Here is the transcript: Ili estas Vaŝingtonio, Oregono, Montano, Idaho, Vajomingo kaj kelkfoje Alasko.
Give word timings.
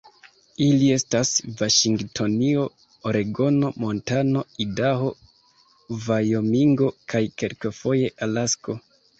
Ili 0.67 0.85
estas 0.93 1.33
Vaŝingtonio, 1.59 2.63
Oregono, 3.11 3.69
Montano, 3.83 4.43
Idaho, 4.67 5.13
Vajomingo 6.07 6.93
kaj 7.15 7.23
kelkfoje 7.43 8.15
Alasko. 8.29 8.81